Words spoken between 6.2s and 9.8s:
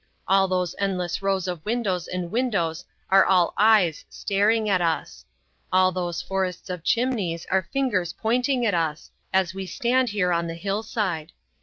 forests of chimneys are fingers pointing at us, as we